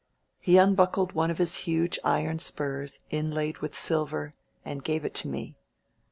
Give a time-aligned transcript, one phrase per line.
[0.39, 4.33] He un buckled one of his huge iron spurs, inlaid with silver,
[4.65, 5.57] and gave it to me.